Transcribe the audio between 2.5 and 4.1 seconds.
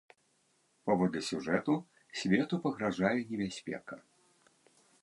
пагражае небяспека.